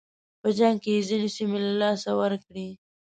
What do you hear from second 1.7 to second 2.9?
لاسه ورکړې.